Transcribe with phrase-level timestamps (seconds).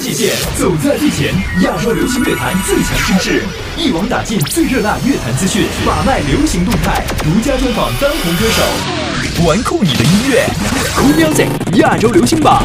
[0.00, 3.44] 界线，走在最前，亚洲流行乐坛最强声势，
[3.76, 10.46] 一网打尽最热辣乐坛资讯，把脉流行动态，独家专访当红歌手，玩酷你的音乐
[10.96, 12.64] ，Cool Music 亚洲流行榜。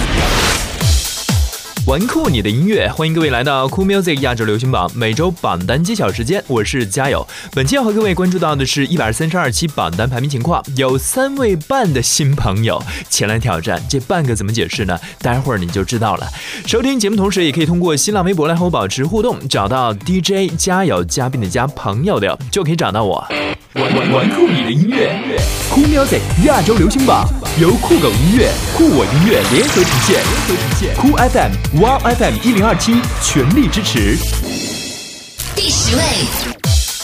[1.86, 7.26] 玩酷你的音乐，欢迎各位来到酷 music 亚洲流行榜每周榜单揭晓时间，我是嘉友。
[7.54, 15.00] 本期要和各位关注到的是一百三十二期榜单排名情况，有三位半的新朋友前来挑战，这半个怎么解释呢？
[15.22, 16.28] 待会儿你就知道了。
[16.66, 23.24] 收听节目同时，也可以通过新浪微博来和我保持互动，找到 DJ 嘉友嘉宾的加朋友的就可以找到我。
[23.76, 25.14] 玩玩玩酷你的音乐，
[25.70, 27.28] 酷 music 亚洲流行榜
[27.62, 30.20] 由酷狗音乐、酷我音乐联合呈现，
[30.54, 31.82] 呈现酷 FM。
[31.82, 34.16] Wow FM 一零二七全力支持。
[35.56, 36.04] 第十位，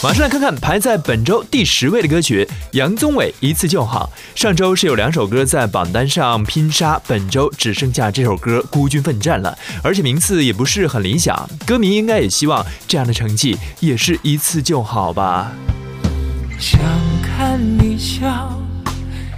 [0.00, 4.12] 马上来看看排在本周第十位的歌曲，杨宗纬《一次就好》。
[4.40, 11.50] 上周是有两首歌在榜单上拼杀，本周只剩下这首歌孤军奋战了，而且名次也不是很理想。
[11.66, 15.50] 歌迷应该也希望这样的成绩也是一次就好吧。
[16.60, 16.80] 想
[17.22, 18.56] 看你笑，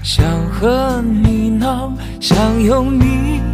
[0.02, 3.53] 想和你闹，想拥你入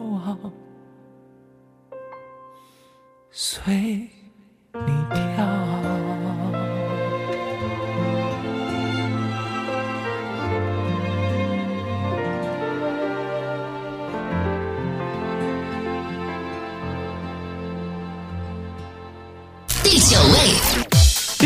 [3.31, 4.09] 随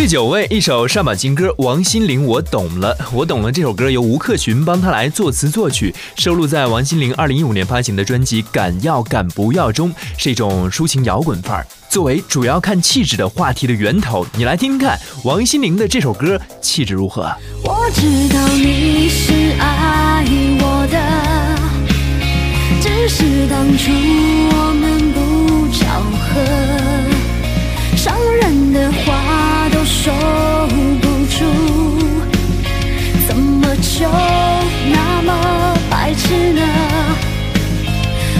[0.05, 3.51] 第九位，一首上榜金歌，王心凌《我懂了》，我懂了。
[3.51, 11.65] 这首歌由吴克群帮他来作词作曲，收录在王心凌二零一五年发行的专辑《敢要敢不要》中，是一种抒情摇滚范儿。
[11.89, 17.23] 作为主要看气质的话题的源头，你来听听看王心凌的这首歌气质如何？
[17.63, 20.23] 我知道你是爱
[20.59, 20.99] 我的，
[22.79, 23.89] 只是当初
[33.97, 34.09] 就
[34.91, 36.61] 那么白痴呢？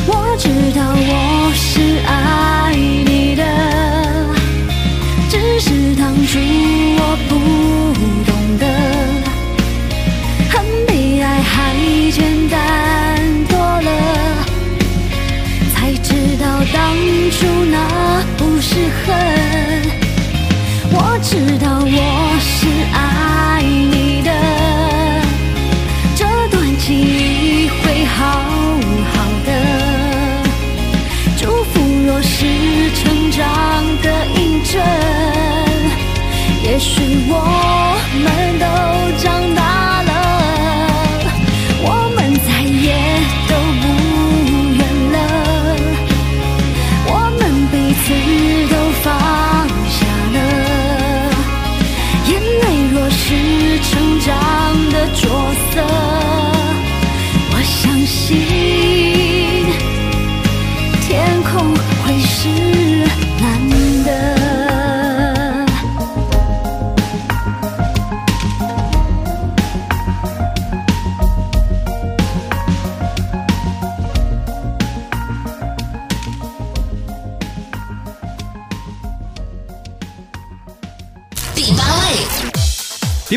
[0.06, 3.44] 我知道我是爱你的，
[5.29, 6.38] 只是当初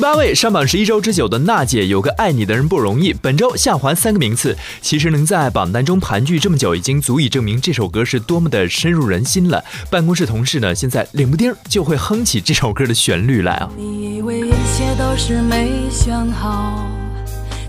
[0.09, 4.57] 八位上榜十一周之久的娜姐有个爱你的人不容易，本周下滑三个名次。
[4.81, 9.63] 其实能在榜单中盘踞这么久，已经足以证明这首歌是多么的深入人心了。
[9.91, 13.69] 办公室同事呢，现在冷不丁就会哼起这首歌的旋律来啊。
[13.77, 16.89] 你以为一切都是没选好，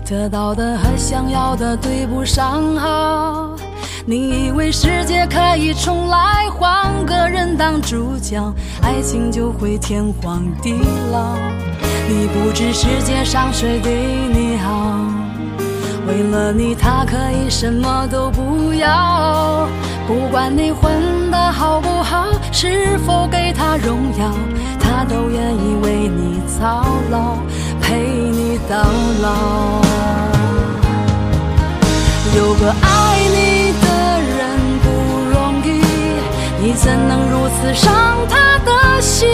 [0.08, 3.54] 得到的和想要的对不上号。
[4.06, 8.50] 你以为世界可以重来，换个人当主角，
[8.80, 10.72] 爱情就会天荒地
[11.12, 11.36] 老。
[12.10, 13.92] 你不知世界上谁对
[14.32, 14.98] 你好，
[16.08, 19.68] 为了你他可以什么都不要。
[20.08, 24.32] 不管你混得好不好，是否给他荣耀，
[24.80, 27.36] 他都愿意为你操劳，
[27.80, 28.76] 陪你到
[29.22, 29.80] 老。
[32.36, 34.88] 有个爱你的人不
[35.30, 35.80] 容易，
[36.60, 37.94] 你怎能如此伤
[38.28, 39.28] 他的心？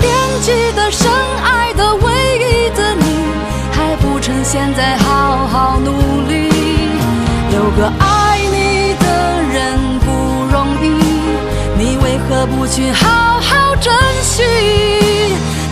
[0.00, 0.10] 惦
[0.42, 1.10] 记的、深
[1.42, 3.04] 爱的、唯一的你，
[3.72, 6.48] 还不趁现在好好努力。
[7.52, 9.06] 有个爱你的
[9.52, 10.06] 人不
[10.52, 10.86] 容易，
[11.76, 13.92] 你为何不去好好珍
[14.22, 14.42] 惜？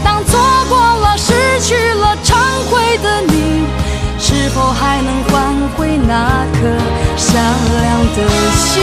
[0.05, 0.39] 当错
[0.69, 2.35] 过了、失去了、忏
[2.71, 3.67] 悔的你，
[4.19, 6.59] 是否还能换回那颗
[7.17, 7.35] 善
[7.83, 8.19] 良的
[8.57, 8.83] 心？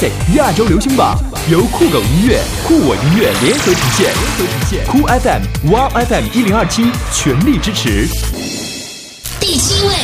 [0.00, 1.14] Music 亚洲流行榜
[1.50, 4.86] 由酷狗音乐、酷我音乐联合呈现，联合呈现。
[4.86, 8.08] 酷 FM、Wow FM 一零二七全力支持。
[9.38, 9.94] 第七位，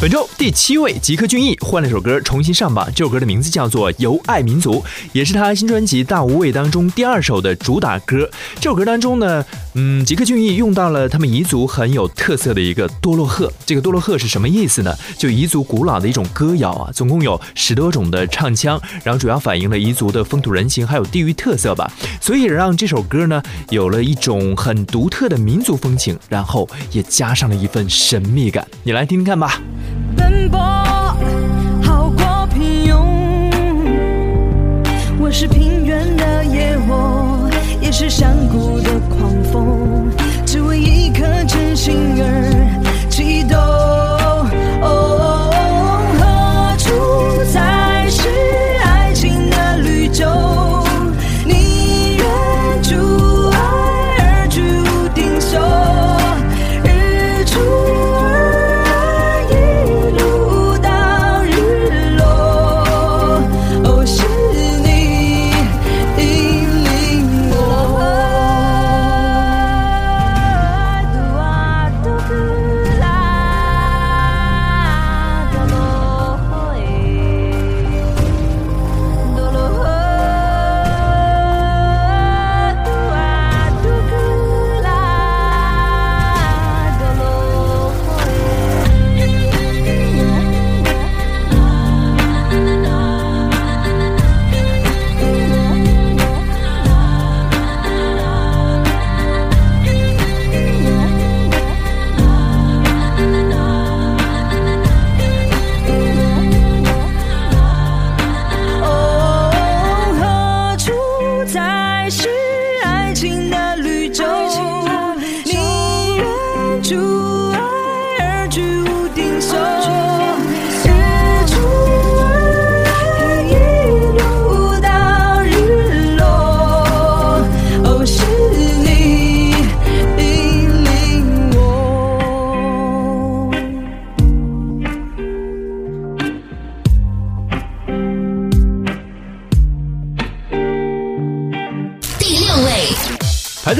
[0.00, 4.76] 本周第七位，吉克隽逸换了首歌重新上榜，这首歌的名字叫做《由爱民族》，
[5.12, 8.26] 也是他新专辑《大无畏》当中第二首的主打歌。
[8.54, 9.44] 这首歌当中呢，
[9.74, 13.52] 嗯，吉克隽逸用到了他们彝族很有特色的一个多洛赫。
[13.66, 14.96] 这个多洛赫是什么意思呢？
[15.18, 21.92] 就彝族古老的一种歌谣啊，总共有十多种的唱腔，然后主要反映了彝族的风土人情还有地域特色吧。
[22.18, 28.66] 所以让这首歌呢有了一种很独特的民族风情，然后也加上了一份神秘感。
[28.84, 29.60] 你来听听看吧。
[30.16, 30.58] 奔波
[35.28, 37.50] 我是平原的野火，
[37.82, 40.10] 也是山谷的狂风，
[40.46, 42.87] 只为一颗真心儿。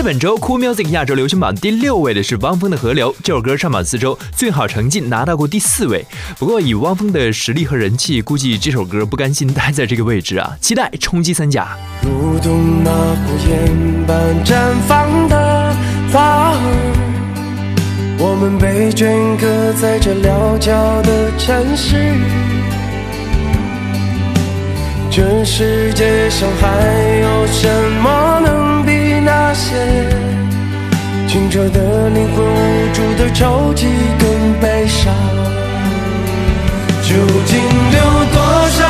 [0.08, 6.02] 本周 Cool music 亚洲流行榜第六位的是汪峰的《河流》，这首歌上榜四周，最好成绩拿到过第四位。
[6.38, 10.56] 不过以汪峰的实力和人气，估计这首歌不甘心待在这个位置啊！
[10.62, 11.76] 期待冲击三甲。
[12.00, 15.76] 如同那火焰般绽放的
[16.10, 16.56] 花儿，
[18.18, 22.14] 我们被镌刻在这辽阔的城市。
[25.10, 26.66] 这世界上还
[27.20, 27.68] 有什
[28.00, 28.77] 么能
[29.20, 29.75] 那些
[31.26, 33.87] 清澈的灵魂、无助的抽泣
[34.18, 35.12] 跟悲伤？
[37.02, 37.14] 究
[37.46, 37.56] 竟
[37.90, 37.98] 流
[38.32, 38.88] 多少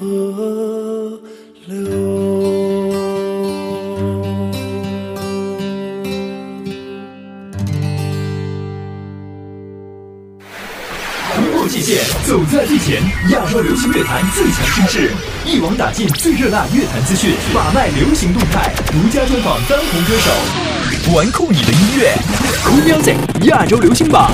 [0.00, 1.20] 河
[1.66, 1.76] 流？
[11.34, 15.10] 突破极限，走在最前，亚洲流行乐坛最强声势，
[15.44, 20.30] 一网打尽最热辣乐坛资讯，把脉流行动态，独家专访当红歌手，
[21.14, 22.14] 玩酷你的音乐，
[22.64, 23.16] 酷 music
[23.48, 24.32] 亚洲流行榜。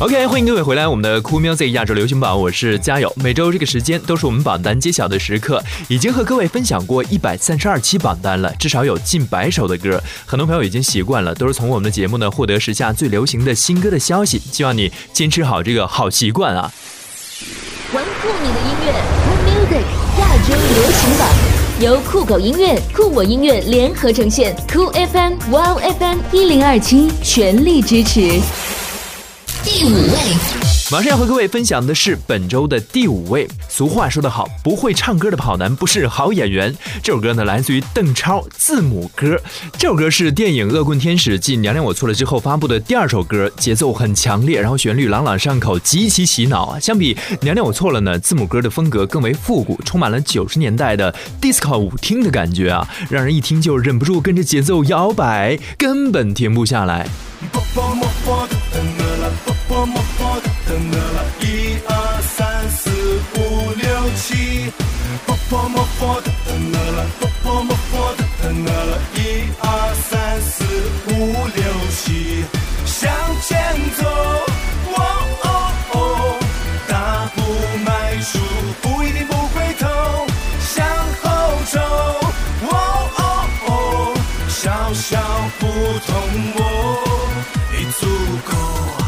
[0.00, 3.10] OK，欢迎各位回来，我们的酷 music 亚洲流行榜，我是嘉友。
[3.14, 14.42] 每周这个时间都是我们榜单揭晓的时刻，已经和各位分享过一百三十二期榜单了，至少有近百首的歌，很多朋友已经习惯了，都是从我们的节目呢获得时下最流行的新歌的消息。
[14.50, 16.72] 希望你坚持好这个好习惯啊！
[17.92, 19.84] 玩酷你的音乐酷 Music
[20.18, 21.28] 亚洲流行榜，
[21.78, 28.40] 由酷狗音乐、酷我音乐联合呈现，酷 FM、Wow FM 一零二七全力支持。
[29.64, 30.18] 第五位，
[30.92, 33.48] 马上要和各位分享的是本周的第五位。
[33.66, 36.76] 俗话说得好，不会唱歌的跑男不是好演员。
[37.02, 39.40] 这首歌呢，来自于邓超字母歌。
[39.78, 46.78] 这首歌是电影《恶棍天使》继《娘娘我错了》之后发布的第二首歌，节奏很强烈，然后旋律朗朗上口，极其洗脑啊。
[46.78, 57.08] 相比《娘娘我错了》呢，字母歌的风格更为复古，充满了九十年代的 disco 舞厅的感觉啊，让人一听就忍不住跟着节奏摇摆，根本停不下来。
[59.84, 61.44] 婆婆摸婆的疼饿了，一
[61.86, 62.90] 二三四
[63.36, 63.38] 五
[63.72, 63.86] 六
[64.16, 64.72] 七。
[65.26, 69.18] 婆婆摸婆的疼饿了，婆婆摸婆的疼饿了，一
[69.60, 70.64] 二三四
[71.10, 72.44] 五六七。
[72.86, 73.12] 向
[73.42, 74.08] 前走，
[74.94, 74.98] 哦
[75.42, 76.38] 哦哦，
[76.88, 77.42] 大步
[77.84, 78.38] 迈出，
[78.80, 80.26] 不一定不回头。
[80.60, 80.86] 向
[81.22, 81.28] 后
[81.70, 81.78] 走，
[82.70, 82.72] 哦
[83.18, 84.14] 哦哦，
[84.48, 85.20] 小小
[85.60, 85.66] 不
[86.06, 86.16] 同
[86.56, 86.58] 我
[87.78, 88.06] 已足
[88.50, 89.03] 够。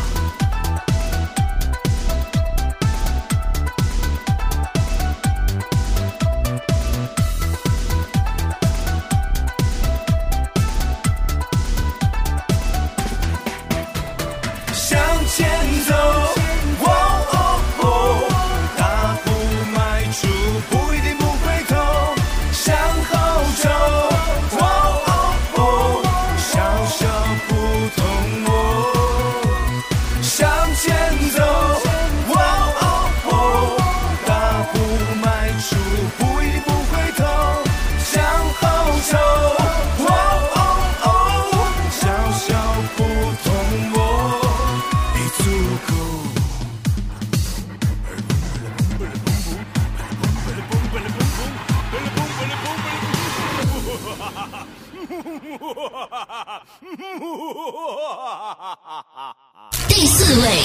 [59.89, 60.59] 第四位，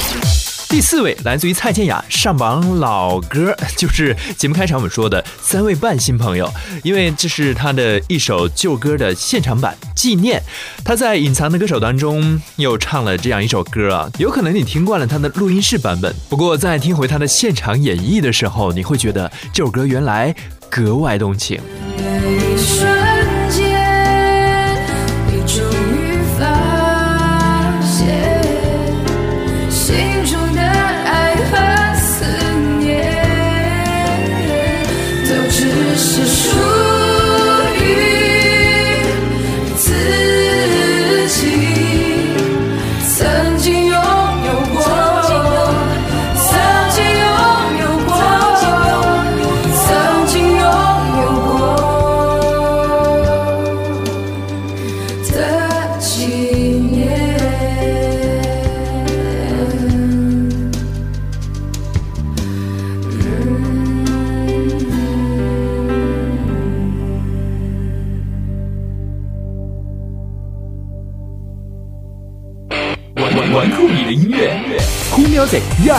[0.69, 6.51] 第四位来自于蔡健雅上榜老歌，就是节目开场我们说的三位半新朋友，
[6.83, 10.39] 因为这是他的一首旧歌的现场版《纪念》。
[10.83, 20.35] 他在《隐藏的歌手》当中又唱了这样一首歌啊，有可能你听惯了他的录音室版本，不过在听回他的现场演绎的时候，你会觉得这首歌原来
[20.69, 21.59] 格外动情。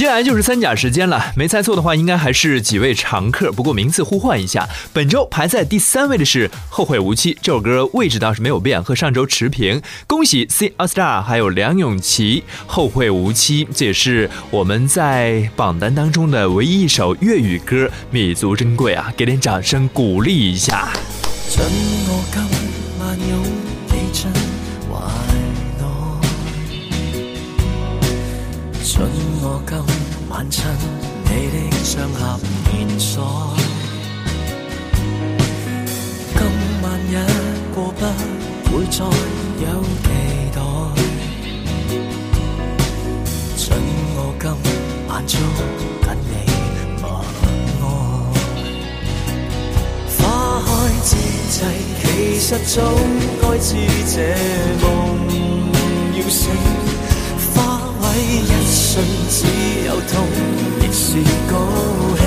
[0.00, 3.52] 接下来就是三甲时间了，没猜错的话，应该还是几位常客。
[3.52, 9.82] 不过名次互换一下，本周排在第三位的是《后会无期》这首歌，位置倒是没有变，和上周持平。
[10.06, 19.12] 恭喜 C AllStar 还有梁咏琪，《后会无期》这也是我们在榜单当中的唯一一首粤语歌，弥足珍贵啊！
[19.14, 20.88] 给点掌声鼓励一下。
[22.98, 23.18] 晚
[30.48, 30.64] 亲
[31.24, 32.38] 你的双合
[32.70, 33.54] 线锁，
[36.34, 36.38] 今
[36.82, 37.12] 晚一
[37.74, 38.02] 过不
[38.70, 40.06] 会再有期
[40.54, 40.56] 待，
[43.56, 43.66] 准
[44.16, 44.42] 我今
[45.08, 45.32] 晚捉
[45.78, 45.82] 紧
[46.30, 46.32] 你
[47.02, 47.44] 默爱。
[50.16, 50.20] 花
[50.64, 50.68] 开
[51.04, 51.10] 之
[51.50, 51.58] 际，
[52.00, 52.04] 其
[52.38, 52.74] 实早
[53.42, 53.68] 该知
[54.06, 54.16] 这
[54.80, 54.84] 梦
[56.16, 56.38] 要醒。
[58.16, 59.36] 一瞬只
[59.86, 60.12] 有痛，
[60.80, 61.02] 亦是
[61.50, 61.52] 高
[62.16, 62.22] 兴。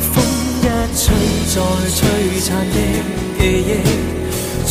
[0.00, 0.12] 风
[0.60, 0.64] 一
[0.96, 1.04] 吹，
[1.48, 1.54] 再
[1.90, 1.98] 摧
[2.42, 2.76] 残的
[3.38, 3.70] 记忆，
[4.66, 4.70] 尽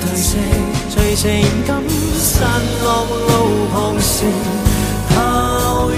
[0.00, 0.28] 褪色，
[0.90, 1.26] 随情
[1.66, 1.70] 感
[2.18, 2.26] 散
[2.82, 3.30] 落路
[3.72, 4.08] 旁成
[5.10, 5.16] 泡
[5.90, 5.96] 影。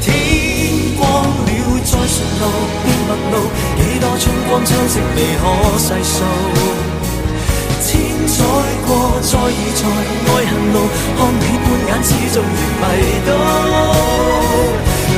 [0.00, 0.06] 天
[0.96, 1.48] 光了，
[1.84, 2.42] 再顺路，
[2.84, 3.34] 边陌路，
[3.76, 5.42] 几多春光秋色未可
[5.78, 6.87] 细数。
[8.28, 8.44] 再
[8.86, 10.76] 过，再遇在，爱恨路，
[11.16, 12.84] 看你半眼，始终如迷
[13.26, 13.30] 倒。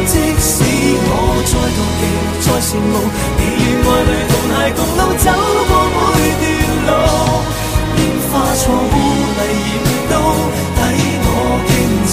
[0.07, 0.55] 即使
[1.03, 1.11] 我
[1.44, 2.03] 再妒忌，
[2.40, 2.94] 再羡慕，
[3.37, 5.27] 你与爱侣同偕共路，走
[5.68, 5.99] 过每
[6.40, 6.42] 段
[6.87, 6.90] 路，
[7.99, 8.94] 烟花错污
[9.37, 9.40] 泥
[9.75, 10.12] 染到，
[10.77, 10.79] 抵
[11.23, 11.27] 我
[11.66, 11.70] 径
[12.07, 12.11] 自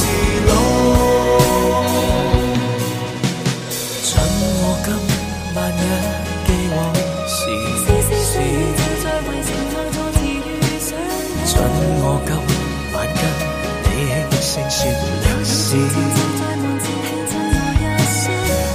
[14.57, 15.93] 你轻声说历
[18.09, 18.25] 史。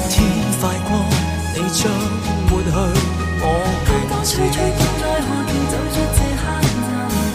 [0.09, 0.14] 天
[0.61, 0.90] 快光，
[1.55, 1.90] 你将
[2.49, 2.64] 抹去
[3.42, 3.45] 我
[3.85, 3.90] 矜
[4.23, 4.31] 持。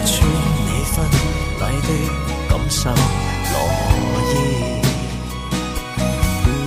[0.05, 0.15] 穿
[0.63, 0.95] 你婚
[1.59, 1.89] 礼的
[2.47, 2.79] 感受
[3.51, 3.55] 罗
[4.31, 4.33] 衣，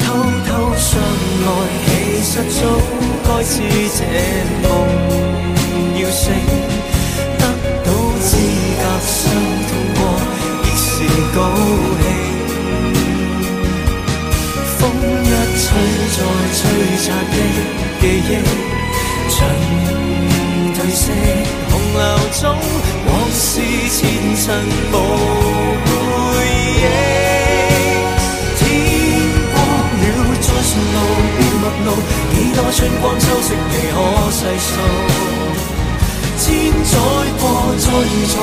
[0.00, 0.04] 偷
[0.46, 0.88] 偷相
[1.46, 1.48] 爱，
[1.86, 1.88] 其
[2.22, 2.62] 实早
[3.24, 3.52] 该知
[3.96, 3.98] 这
[4.62, 4.62] 梦
[5.98, 6.28] 要醒。
[11.40, 12.04] 高兴。
[14.76, 14.80] 风
[15.24, 15.26] 一
[15.56, 15.64] 吹，
[16.14, 16.18] 再
[16.58, 16.60] 吹
[16.98, 17.34] 散的
[17.98, 18.30] 记忆，
[19.30, 19.38] 尽
[20.74, 21.02] 褪色。
[21.70, 22.00] 洪流
[22.40, 22.42] 中，
[23.06, 23.42] 往事
[23.88, 23.98] 前
[24.36, 24.44] 尘
[24.92, 24.94] 无
[25.80, 26.44] 回
[26.76, 26.78] 忆。
[28.58, 28.60] 天
[29.54, 29.56] 光
[30.02, 30.04] 了，
[30.42, 30.96] 再顺路，
[31.38, 31.88] 变陌路，
[32.34, 33.96] 几多春光秋色，未可
[34.30, 34.70] 细数。
[36.38, 36.44] 千
[36.84, 36.92] 载
[37.40, 37.42] 过，
[37.78, 38.34] 再遇在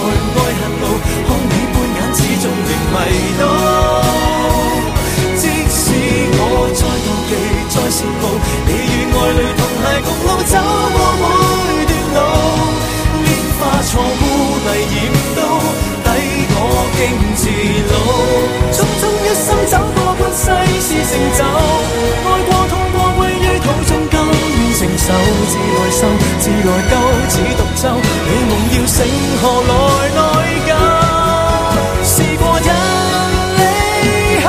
[25.08, 26.02] 承受，自来受，
[26.40, 26.94] 自来救，
[27.30, 27.84] 似独奏。
[27.96, 28.98] 美梦要醒，
[29.42, 29.72] 何来
[30.18, 30.20] 内
[30.68, 30.70] 疚？
[32.04, 32.62] 试过一
[33.58, 33.62] 离
[34.44, 34.46] 开，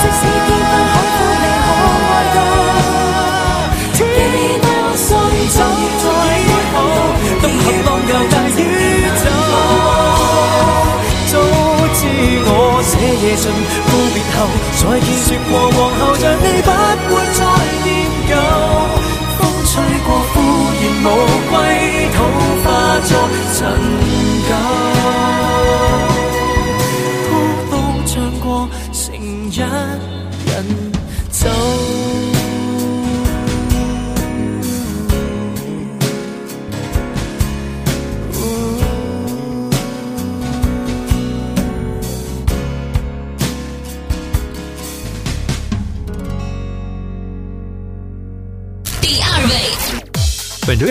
[0.00, 1.68] 即使天崩海覆，你可
[2.10, 2.38] 爱到？
[3.94, 3.98] 天
[4.60, 5.06] 多心
[5.48, 5.56] 走
[6.02, 6.04] 在
[6.40, 6.76] 以后，
[7.40, 8.60] 东合浪游大宇
[9.22, 9.24] 宙。
[11.30, 11.34] 早
[11.94, 12.02] 知
[12.46, 12.50] 我
[12.90, 13.44] 这夜尽
[13.86, 14.36] 告别后，
[14.74, 16.59] 再见说过往后，像你。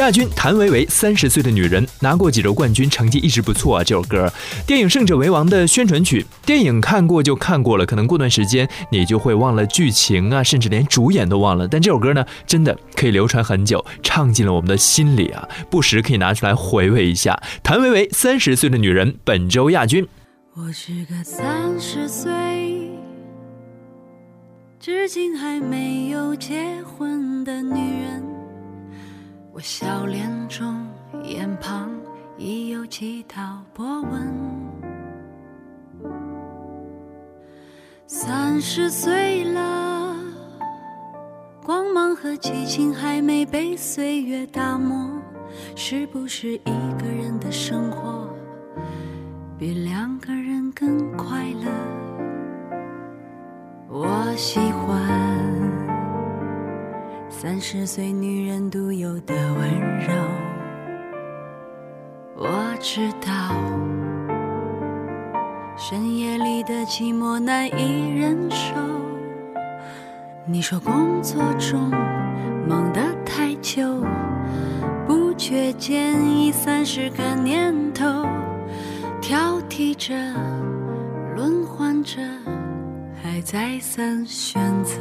[0.10, 3.84] 亚军谭维维《三十岁的女人》拿过几周冠军，成绩一直不错啊。
[3.84, 4.28] 这首歌，
[4.66, 11.68] 电影《胜者为王》的宣传曲，电影看过就看过了，可能过段时间你就会忘了剧情啊，甚至连主演都忘了。
[11.68, 17.40] 但这首歌呢，真的可以流传很久，唱进了我们的心里啊，不时可以拿出来回味一下。
[17.62, 20.08] 谭维维《三十岁的女人》本周亚军。
[20.56, 22.32] 我是个三十岁，
[24.80, 28.39] 至今还没有结婚的女人。
[29.60, 30.88] 我笑脸中，
[31.26, 31.92] 眼旁
[32.38, 34.34] 已有几道波纹。
[38.08, 40.16] 三十岁了，
[41.62, 45.22] 光芒和激情还没被岁月打磨，
[45.76, 48.30] 是不是一个人的生活
[49.58, 51.70] 比两个人更快乐？
[53.90, 55.59] 我喜欢
[57.42, 60.14] 三十岁女人独有的温柔。
[62.36, 63.56] 我知道
[65.78, 68.76] 深夜里的寂寞难以忍受。
[70.46, 71.90] 你说工作中
[72.68, 74.04] 忙得太久，
[75.08, 78.04] 不觉间已三十个年头，
[79.22, 80.14] 挑剔着，
[81.38, 82.18] 轮换着，
[83.24, 84.96] 还再三选择。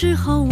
[0.00, 0.49] 时候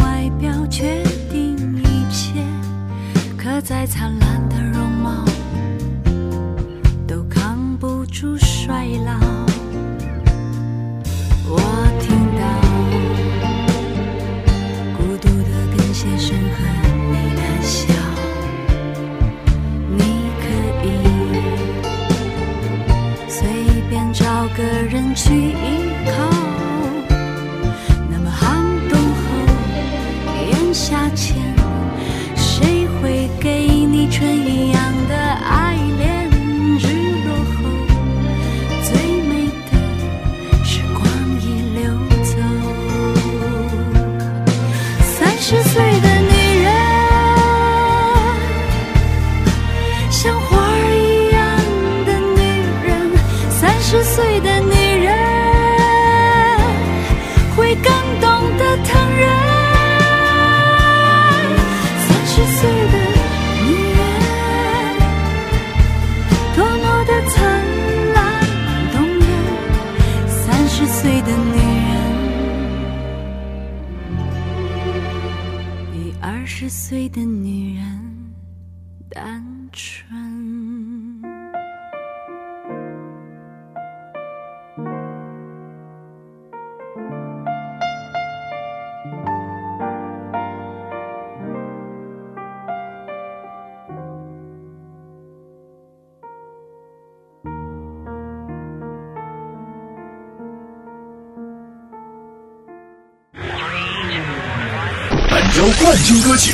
[105.59, 106.53] 本周冠军歌曲，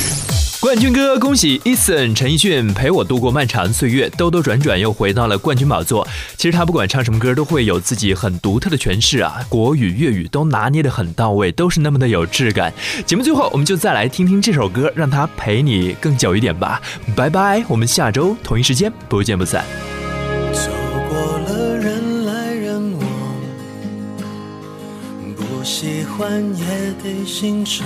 [0.60, 6.08] 冠军歌，恭喜 Eason 陈奕迅陪我度过漫长岁月，兜兜转转又回到了冠军宝座。
[6.38, 12.74] 其实他不管唱什么歌，都会有自己很独特的诠释啊，国语、粤语都拿捏得很到位，都是那么的有质感。
[13.06, 16.82] 节目最后，我们就再来听听这首歌，让它陪你更久一点吧。
[17.15, 19.63] 拜拜，我们下周同一时间不见不散。
[20.52, 20.72] 走
[21.10, 23.08] 过了人来人往，
[25.36, 26.65] 不喜欢也
[27.04, 27.86] 得欣赏。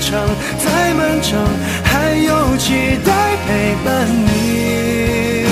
[0.00, 0.18] 长，
[0.58, 1.38] 再漫长，
[1.84, 3.12] 还有期待
[3.46, 5.44] 陪伴你。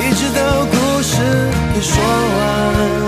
[0.00, 1.14] 一直到故事
[1.74, 3.07] 给说完。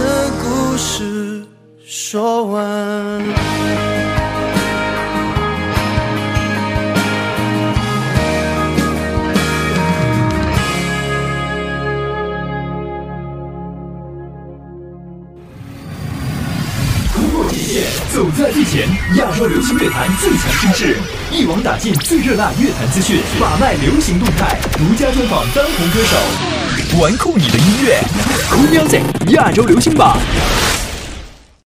[0.00, 1.44] 的故事
[1.84, 3.49] 说完。
[18.40, 20.96] 在最前，亚洲流行乐坛最强声势，
[21.30, 28.00] 一网打尽最热辣乐坛资讯，把脉流行动态，独家专访当红歌手，玩酷你的音乐
[28.50, 30.16] ，Cool Music 亚洲流行榜。